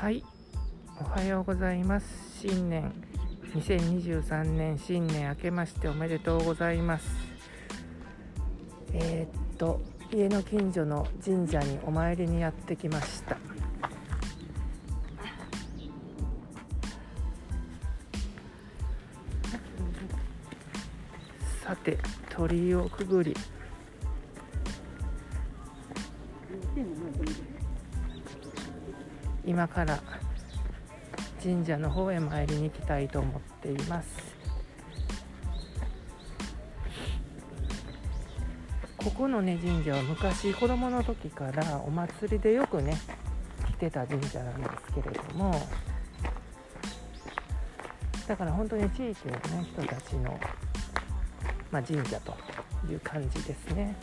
[0.00, 0.24] はい。
[0.98, 2.06] おはようございます。
[2.40, 2.90] 新年。
[3.54, 7.06] 2023年新年明けましておめでとうございます。
[8.94, 9.78] えー、っと
[10.10, 13.36] 家の近所の神社にお参りにやってきました。
[21.62, 21.98] さて
[22.30, 23.36] 鳥居をくぐり
[29.50, 29.98] 今から
[31.42, 34.08] 神社の方へ参りに行きたいと思っています。
[38.96, 42.96] ここのね神社は昔子供の時からお祭りでよくね
[43.66, 45.52] 来てた神社なんですけれども
[48.28, 49.40] だから本当に地域のね
[49.72, 50.38] 人たちの、
[51.72, 52.36] まあ、神社と
[52.88, 53.96] いう感じですね。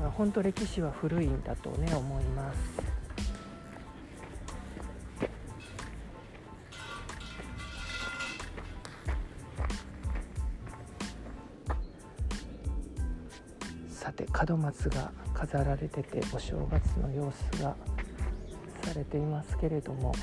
[0.00, 2.90] から本当歴史は古いんだとね思います。
[13.90, 17.76] さて門松が飾られててお正月の様子が
[18.82, 20.14] されていますけれども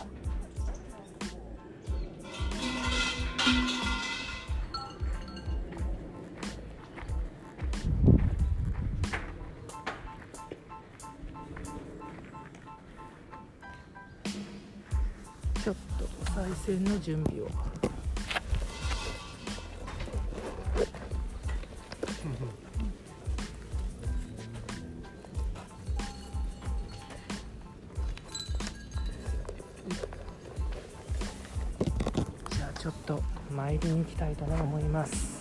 [16.76, 17.48] の準備を。
[32.50, 35.37] じゃあちょっと参りに行きたいと思います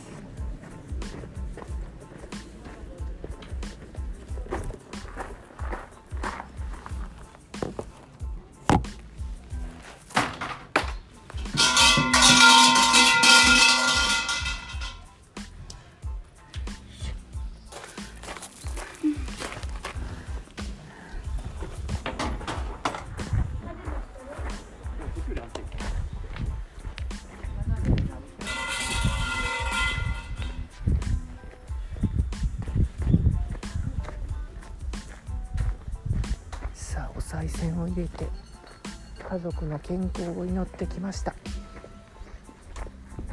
[39.36, 41.34] 家族の健康を祈ってきました。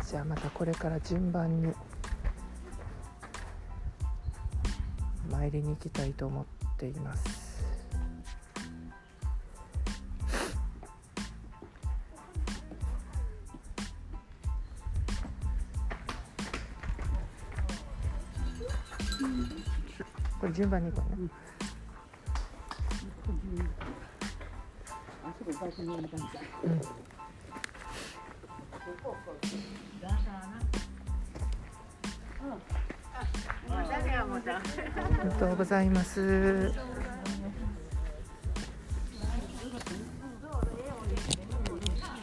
[0.06, 1.72] じゃあまたこれから順番に
[5.32, 6.46] 参りに行きたいと思っ
[6.78, 7.24] ています。
[20.42, 21.30] これ順番に行こうね。
[26.66, 26.82] うん
[33.70, 36.72] ありがとうございます。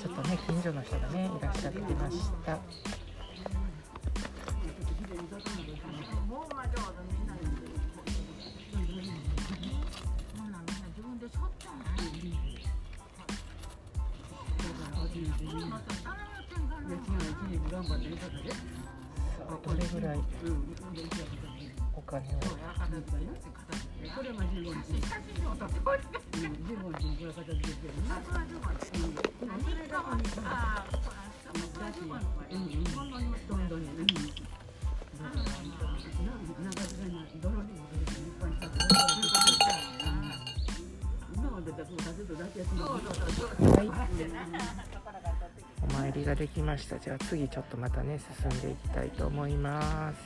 [0.00, 2.58] ちょっとね、近所の人がね、いらっしゃってました。
[15.20, 15.26] ど
[19.76, 20.18] れぐらい
[21.94, 22.30] お金を。
[43.74, 44.89] はい。
[46.10, 46.98] りができました。
[46.98, 50.16] じゃあ次ちょっとまたね進んでいきたいと思います。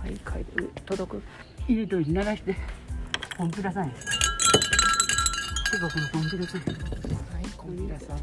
[0.00, 1.22] はい、帰る届く？
[1.66, 2.56] 入れといて鳴らして
[3.36, 3.92] コンピさんや
[5.70, 8.18] 中国のコンピュラさはい、コンピさん。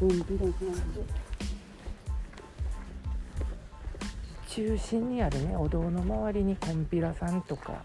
[0.00, 1.21] コンピュラさん
[4.54, 7.82] 中心にあるねお堂の周りにコンピラさんとか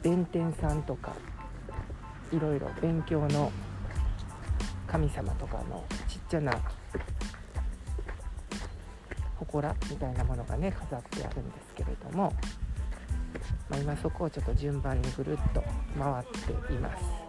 [0.00, 1.12] 弁天さんとか
[2.32, 3.50] いろいろ勉強の
[4.86, 6.52] 神様とかのちっちゃな
[9.40, 12.32] 祠みたいなものがね飾ってあるんですけれども、
[13.68, 15.64] まあ、今そこをちょっと順番にぐるっと
[15.98, 17.27] 回っています。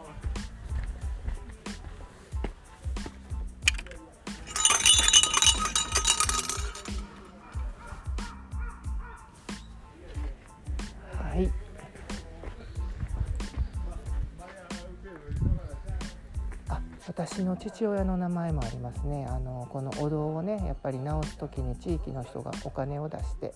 [17.20, 23.54] 私の父親の名前もありますねあのこのお堂をねやっぱり直す時に地域の人がお金を出して、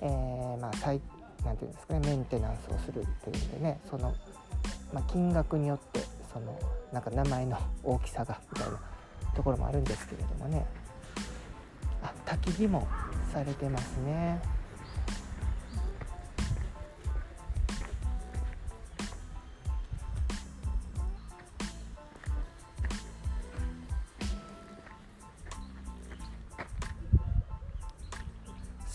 [0.00, 1.00] えー、まあ再
[1.44, 4.14] なんていうんですかねメンテナンスをするっていうんでねその、
[4.92, 5.98] まあ、金額によって
[6.32, 6.56] その
[6.92, 8.78] なんか名前の大きさがみたいな
[9.34, 10.64] ところもあるんですけれどもね
[12.00, 12.86] あ焚き火も
[13.32, 14.40] されてますね。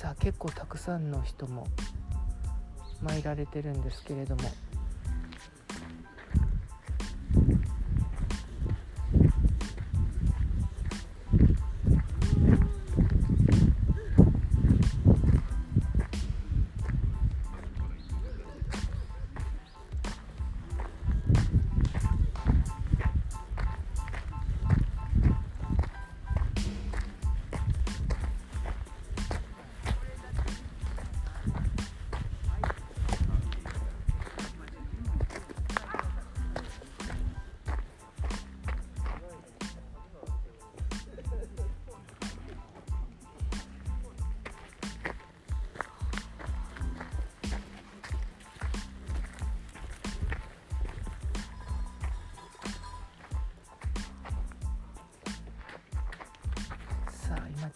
[0.04, 1.66] さあ結構たくさんの人も
[3.02, 4.42] 参られてるんですけれども。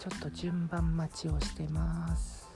[0.10, 2.48] ちょっと順番待ちをしてます。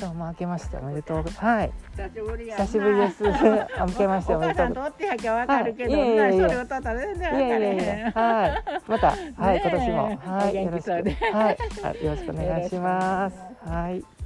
[0.00, 1.22] どうも明けましておめでとう。
[1.22, 1.72] ごはい。
[1.96, 3.22] 久しぶりです。
[3.78, 4.68] 明けましておおめでとう。
[4.68, 8.00] ご母さんとってやきゃわかるけど、はいいやいやい。
[8.00, 8.64] やはい。
[8.88, 9.10] また。
[9.36, 10.16] はい、今年も。
[10.16, 10.90] はいよろしく。
[10.90, 11.04] はい。
[11.04, 13.38] あよろしくお願いします。
[13.68, 14.19] はいはい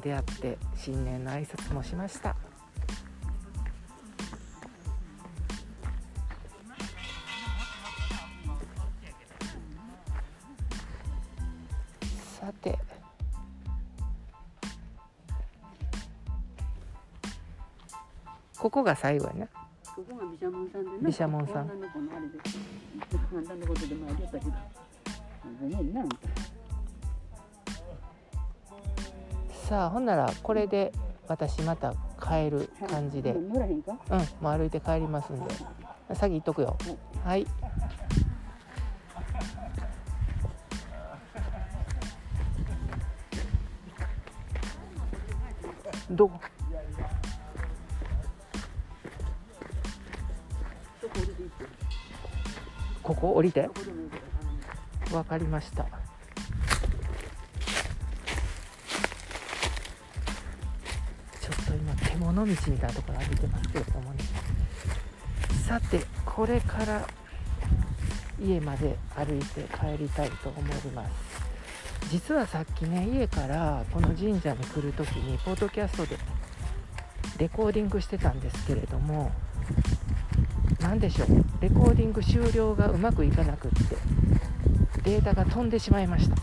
[0.00, 2.36] 出会って新年の挨拶もしました
[12.40, 12.78] さて
[18.58, 19.46] ここが最後やな
[19.96, 20.96] ここが毘沙門さんでな。
[21.02, 22.38] 毘沙門さん女の子のあれで。
[23.66, 24.50] ことでもありやったけど。
[24.50, 24.56] ね
[25.78, 26.04] えな。
[29.70, 30.92] さあほんならこれで
[31.28, 33.30] 私また帰る感じで。
[33.30, 33.52] うん。
[33.52, 33.92] 乗らへんか？
[34.40, 35.54] もう歩いて帰りますんで。
[36.12, 36.76] 先行っとくよ。
[37.24, 37.46] はい。
[46.10, 46.48] どこそ
[53.04, 53.14] こ。
[53.14, 53.70] ここ降りて。
[55.12, 55.86] わかりました
[62.32, 64.18] と今獣道みたいなところ歩いてますけれどもね。
[65.66, 67.06] さてこれから
[68.40, 71.10] 家まで歩いて帰りたいと思います。
[72.10, 76.16] 実はさっきね家からこの神社に来る時にポッドキャストで
[77.38, 79.30] レコーディングしてたんですけれども
[80.80, 81.28] 何でしょう？
[81.60, 83.96] レコーディング終了がうまくいかなくって
[85.02, 86.36] データが飛んでしまいました。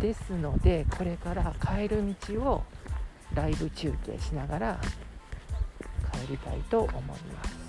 [0.00, 2.64] ですのでこれから帰る道を
[3.34, 4.80] ライブ中継しながら
[6.12, 7.64] 帰りたいと思います。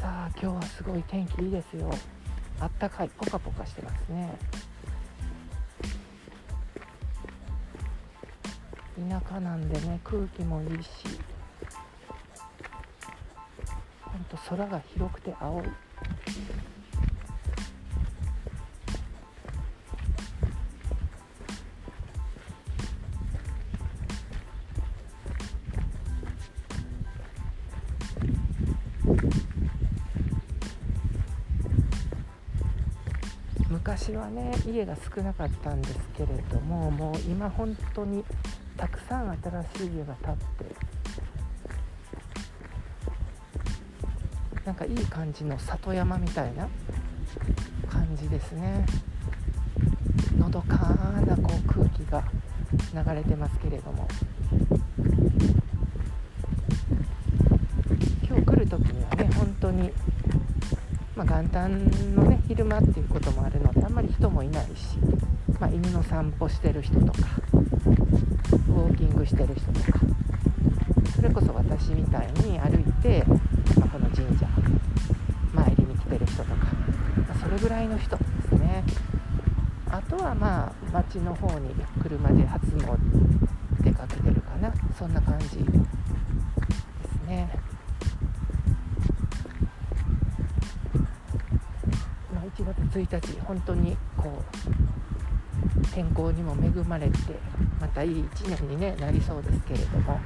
[0.00, 1.90] さあ今日はすごい天気いいですよ。
[2.60, 3.08] あったかい。
[3.10, 4.36] ポカポカしてますね。
[9.08, 10.88] 田舎なんでね空気もいいし
[14.02, 15.64] ほんと空が広くて青い。
[33.90, 38.24] 昔はね家が少なかったんですけれどももう今本当に
[38.76, 40.64] たくさん新しい家が建って
[44.64, 46.68] なんかいい感じの里山みたいな
[47.88, 48.86] 感じですね。
[50.38, 50.76] のどか
[51.26, 52.22] なこう空気が
[52.94, 54.06] 流れてますけれども。
[61.20, 64.96] まあ、元旦のね昼間っていうこともあるのであんまり人もいないし
[65.60, 67.18] まあ、犬の散歩してる人とか
[67.52, 69.98] ウォーキングしてる人とか
[71.14, 73.22] それこそ私みたいに歩いて、
[73.78, 74.46] まあ、この神社
[75.52, 76.54] 参りに来てる人とか、
[77.28, 78.82] ま、それぐらいの人ですね
[79.90, 82.96] あとはまあ町の方に車で初詣
[83.82, 85.66] 出かけてるかなそんな感じです
[87.28, 87.69] ね。
[92.98, 97.16] 1日本当にこう天候にも恵まれて
[97.80, 100.20] またいい一年に、ね、なりそうですけれども。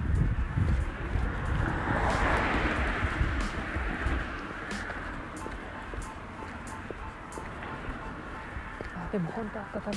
[8.96, 9.94] あでも本当暖かい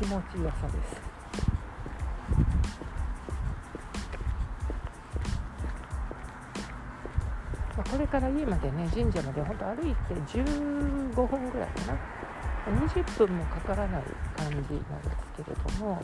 [0.00, 1.13] 気持ちよさです。
[8.14, 11.98] から家までね神社まで本当歩いて15分ぐらいかな。
[12.64, 14.02] 20分もかからない
[14.36, 16.00] 感じなんですけれども。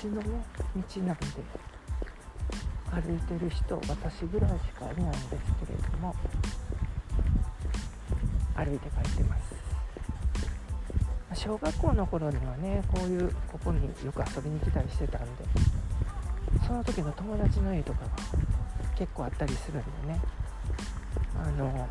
[0.00, 0.42] 昔のね
[0.74, 1.26] 道なんで
[2.90, 5.28] 歩いてる人私ぐらいしかいないんです
[5.66, 6.14] けれども
[8.54, 9.54] 歩いて帰ってます。
[11.28, 15.28] ま小学校の頃にはねこういうここによく遊びに来たりしてたんで
[16.66, 18.10] その時の友達の家とかが
[18.96, 20.20] 結構あったりするんでね
[21.36, 21.88] あの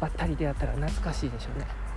[0.00, 1.87] ばったり出会ったら懐かしいでしょうね。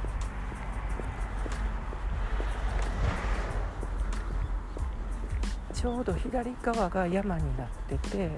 [5.81, 8.29] ちょうど左側が山になってて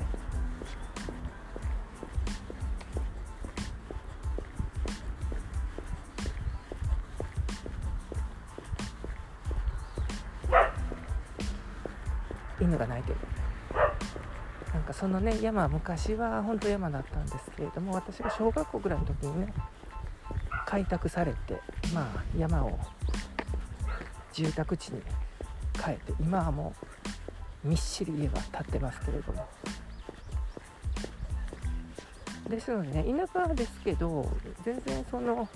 [12.62, 13.18] 犬が鳴いてる。
[14.74, 19.54] なんかそのね山昔は本当山だったんですけれども私が小学校ぐらいの時にね
[20.66, 21.60] 開拓されて
[21.94, 22.80] まあ山を
[24.32, 25.02] 住宅地に
[25.84, 26.93] 変えて今はもう
[27.64, 29.48] みっしり家が建ってますけれども。
[32.50, 33.28] ですのでね。
[33.34, 34.30] 田舎ですけど
[34.64, 35.48] 全然その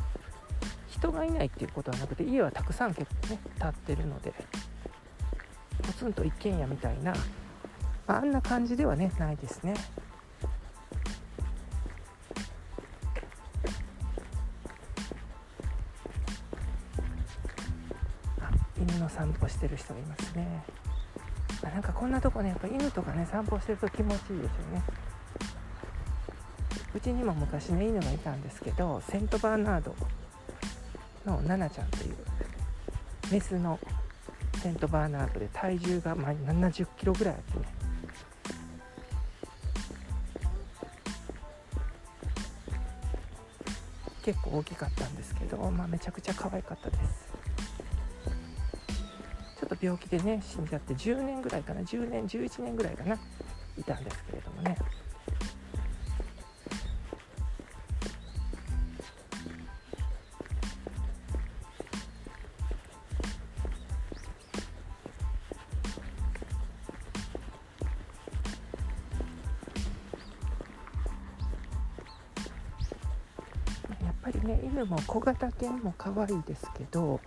[0.87, 4.33] 人がいないっていうことはなくて家はたくさん結構ね建ってるので
[5.83, 7.13] ポツンと一軒家みたいな、
[8.07, 9.73] あ、んな感じではねないですね。
[18.39, 20.63] あ犬の散歩してる人がいますね。
[21.67, 24.83] あなんかこんなとこねやっぱ犬とかね散歩してると気持ちいいですよね。
[26.93, 29.95] うちにも昔ね犬がいたんですけどセントバーナード
[31.25, 32.15] のナナちゃんという
[33.31, 33.79] メスの
[34.61, 37.65] セントバーナードで体重がまあ70キロぐらいあってね。
[44.23, 47.26] 結構大きかったんですけど、まあ、めちゃくちゃ可愛かったです。
[49.77, 53.15] と病気でね死んじゃって10年ぐらいかな10年11年ぐらいかな
[53.77, 54.77] いたんですけれどもね。
[74.03, 77.21] やっぱりね犬も小型犬も可愛いですけど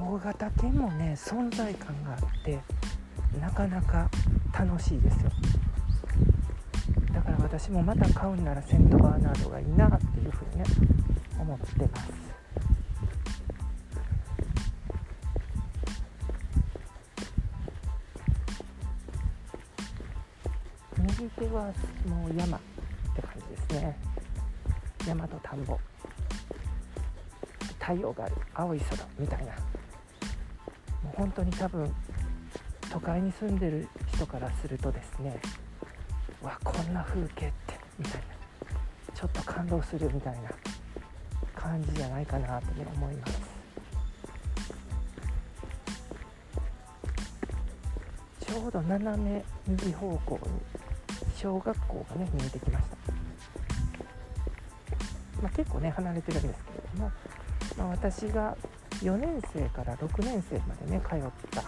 [0.00, 2.58] 大型犬もね存在感があって
[3.38, 4.10] なかなか
[4.52, 5.30] 楽しいですよ。
[7.12, 10.64] だから私もまた飼うんならセントバーナードがいいなっていうふうにね
[11.38, 12.12] 思ってます。
[20.98, 21.72] 右手は
[22.06, 22.60] もう山っ
[23.14, 23.96] て感じですね。
[25.06, 25.78] 山と田んぼ。
[27.78, 29.52] 太陽がある青い空みたいな
[31.20, 31.94] 本当に多分
[32.90, 35.38] 都会に住んでる人からするとですね
[36.42, 40.50] わこんな風景ってみたいなちょっと感動するみたいな
[41.54, 43.38] 感じじゃないかなとね思います。
[48.46, 50.50] ちょうど斜め右方向に
[51.36, 52.96] 小学校がね見えてきました。
[55.42, 57.12] まあ、結構ね離れてるんですけれども、
[57.76, 58.56] まあ、私が
[59.02, 61.62] 4年生から6年生までね通った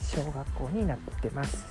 [0.00, 1.66] 小学校になってます。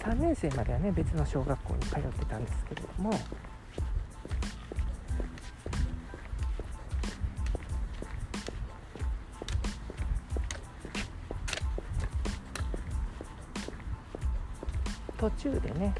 [0.00, 3.10] 3年生まではね別の小学校に通ってたんですけれども
[15.18, 15.92] 途中でね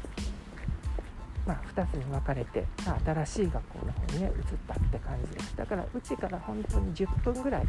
[1.47, 4.33] まあ、2つに分かれて、まあ、新しい学校の方にね移っ
[4.67, 5.55] たって感じです。
[5.55, 7.65] だからうちから本当に10分ぐらい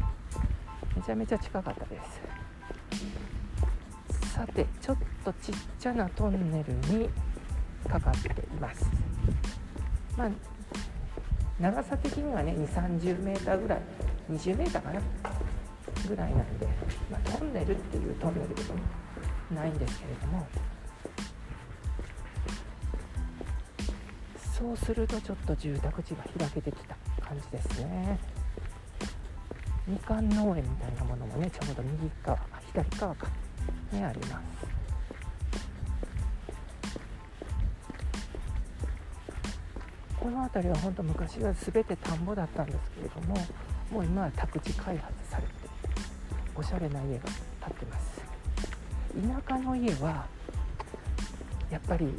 [0.97, 2.01] めちゃめちゃ近かったで
[4.21, 4.35] す。
[4.35, 7.09] さてちょっとちっちゃなトンネルに
[7.89, 8.91] かかっています。
[10.17, 10.31] まあ
[11.61, 13.81] 長さ的にはね2 3 0メーターぐらい
[14.31, 15.01] 20メーターかな
[16.09, 16.67] ぐらいなんで、
[17.11, 18.75] まあ、トンネルっていうトンネルでも
[19.55, 20.47] ないんですけれども
[24.59, 27.81] そうするとちょっと住宅地が開けてきた感じです。
[27.85, 28.19] ね
[29.87, 32.37] みかん農園みたいなものもねちょうど右側
[32.73, 33.29] 左側か。
[33.93, 34.67] ねあります
[40.19, 43.37] この辺りは本当昔は全て田んぼだったんですけれども
[43.91, 45.49] もう今は宅地開発されて
[46.57, 47.35] おしゃれな家が建
[47.71, 48.21] ってます。
[49.47, 50.27] 田舎の家は
[51.71, 52.13] やっぱり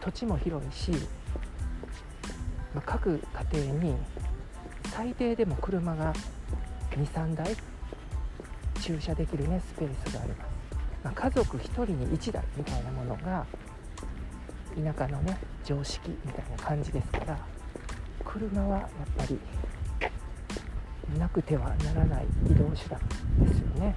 [0.00, 0.92] 土地も広いし
[2.74, 3.18] ま、各
[3.52, 3.96] 家庭に
[4.90, 6.12] 最低でも車が
[6.90, 7.56] 23台
[8.80, 10.48] 駐車できる、ね、スペースがあります、
[11.04, 13.46] まあ、家族1人に1台みたいなものが
[14.74, 17.38] 田舎のね常識みたいな感じですから
[18.24, 19.38] 車はやっぱり
[21.18, 22.98] なくてはならない移動手段
[23.38, 23.94] ですよね。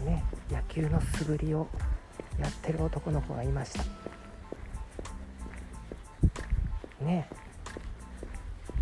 [0.00, 1.68] ね野球の素振りを
[2.38, 3.84] やってる男の子がいました。
[7.04, 7.28] ね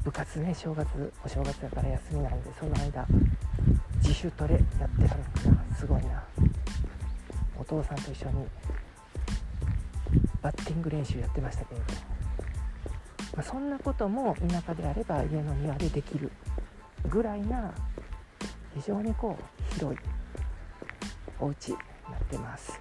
[0.02, 3.07] 部活ね正月お正月だから休みなんでその間
[3.96, 5.24] 自主トレやってたの
[5.57, 6.22] かなすごいな。
[7.59, 8.46] お父さんと一緒に
[10.40, 12.00] バッティング練習やってましたけれども、
[13.35, 16.31] まあ、そんなことも田舎であれば家の庭でできる
[17.09, 17.72] ぐらいな
[18.74, 19.98] 非常にこう広い
[21.40, 21.75] お家に
[22.11, 22.81] なってます。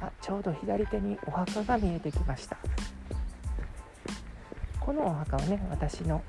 [0.00, 2.56] あちょうど左手にお墓が見えてきました。
[4.78, 6.22] このお墓はね私の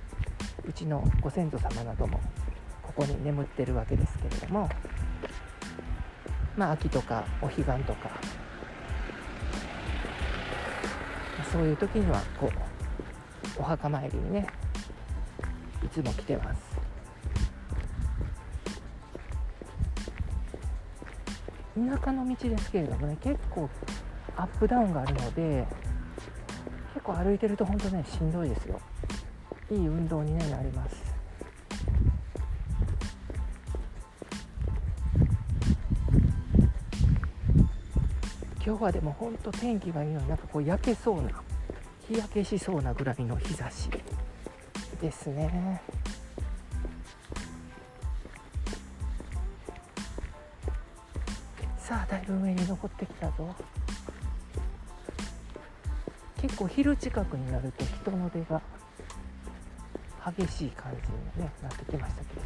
[0.68, 2.20] うちのご先祖様なども
[2.84, 4.70] ここに眠ってるわけですけれども
[6.56, 8.10] まあ秋とかお彼岸とか
[11.52, 12.52] そういう時にはこ
[13.58, 14.48] うお墓参りにね
[15.84, 16.81] いつも来てます。
[21.76, 23.70] 田舎の道ですけれどもね結構
[24.36, 25.66] アップダウンがあるので
[26.94, 28.80] 結構歩いてると本当ねしんどいですよ
[29.72, 31.12] いい運動に、ね、なります
[38.64, 41.32] 今日はでも本当天気がいいのになんかこう焼けそうな
[42.08, 43.90] 日焼けしそうなぐらいの日差し
[45.02, 45.82] ですね。
[51.92, 53.54] さあだいぶ上に登ってきたぞ。
[56.42, 58.62] 結構昼近くになると人の出が
[60.38, 61.00] 激しい感じ
[61.38, 62.42] に、ね、なってきましたけれ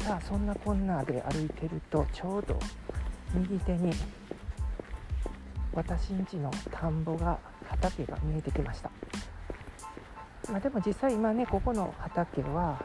[0.00, 0.04] ど。
[0.04, 2.58] さあそんなこんなで歩いてるとちょうど
[3.34, 3.94] 右手に
[5.76, 8.90] 私ん家の田んぼが畑が見えてきました、
[10.50, 12.82] まあ、でも実際今ねここの畑は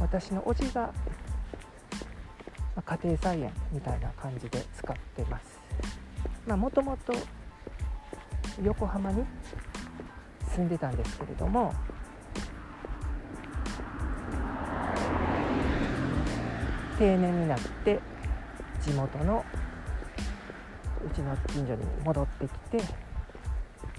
[0.00, 0.92] 私のおじが、
[2.74, 5.62] まあ、家庭菜園みたいな感じで使ってます。
[6.48, 7.12] もともと
[8.64, 9.24] 横浜に
[10.56, 11.72] 住んでたんですけれども
[16.98, 18.00] 定年になって
[18.80, 19.44] 地元の
[21.12, 22.94] ちの近所に戻ってきて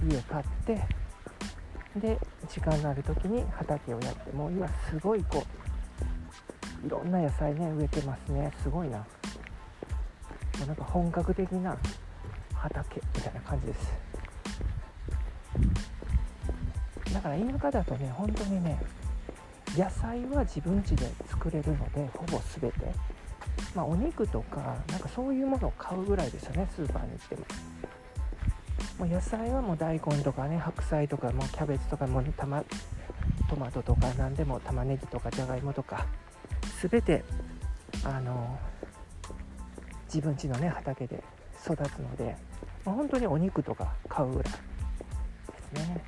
[0.06, 0.82] 家買って
[1.95, 2.17] で
[2.49, 5.43] 時間のある時に畑をやってもう今すごいこ
[6.84, 8.52] ういろんな野菜ね植えてますね。
[8.62, 8.97] すごいな。
[8.97, 9.06] も
[10.63, 11.78] うなんか本格的な
[12.54, 13.93] 畑みたいな感じです。
[17.13, 18.82] だから田舎だとね本当にね
[19.78, 23.12] 野菜は自分家で作れるのでほぼ全て。
[23.75, 27.45] まあ、お肉とかなんかそういうものを買うぐらいですよねスーパーに行っても。
[28.99, 32.63] もう野菜はもう大根とかね白菜とかもうキャベツとかもたま
[33.49, 36.06] トマトとか何でも玉ねぎとかじゃがいもとか
[36.82, 37.23] 全て
[38.03, 38.58] あの
[40.06, 41.23] 自分家のね畑で
[41.63, 42.36] 育つので、
[42.86, 44.53] まあ、本当にお肉とか買うぐらい
[45.73, 46.03] ですね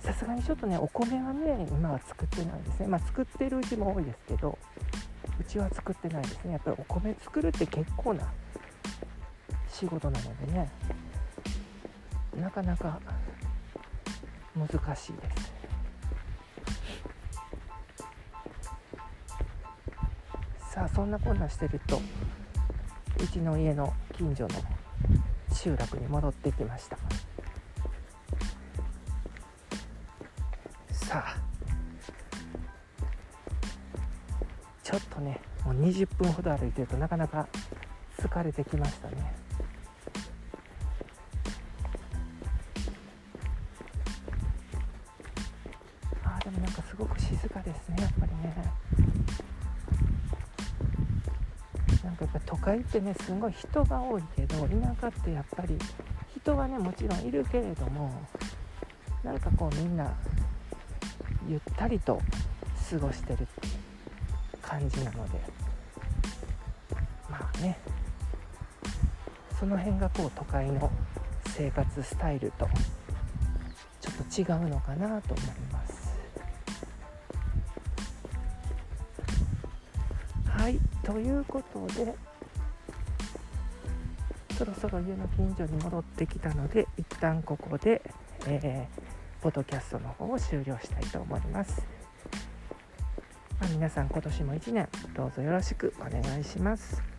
[0.00, 4.56] さすがにちょっとねお米はね今は作ってないですねまあ作ってるうちも多いですけど
[5.40, 6.52] うちは作ってないですね。
[6.52, 8.32] やっぱりお米作るって結構な
[9.70, 10.70] 仕事なのでね。
[12.40, 13.00] なかなか
[14.56, 15.52] 難しいです。
[20.70, 22.00] さあそんなこんなしてると
[23.20, 24.50] うちの家の近所の
[25.52, 26.96] 集落に戻ってきました。
[30.92, 31.47] さあ
[35.18, 37.48] とねもう20分ほど歩いてるとなかなか
[38.18, 39.34] 疲れてきましたね。
[46.24, 48.54] あでもなんかすごく静かですねやっぱりね。
[52.04, 55.76] なんかやっぱ都会ってねすごい人が多いけど田舎ってやっぱり
[56.34, 58.10] 人はねもちろんいるけれども
[59.22, 60.12] なんかこうみんな
[61.48, 62.20] ゆったりと
[62.90, 63.87] 過ごしてるっていう。
[64.68, 65.40] 感じなので。
[67.30, 67.78] まあね。
[69.58, 70.90] その辺がこう都会の
[71.46, 72.68] 生活スタイルと
[74.00, 76.18] ちょっと違うのかなと思います。
[80.46, 80.78] はい。
[81.02, 82.14] ということで
[84.58, 88.02] そろそろ家の近所に戻ってきたので一旦ここで、
[88.46, 91.97] えー、ポッドキャストの方を終了したいと思います。
[93.66, 97.17] 皆さん今年も1年どうぞよろしくお願いします。